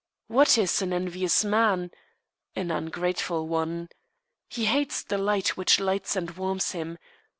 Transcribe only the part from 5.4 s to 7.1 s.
which lights and warms him.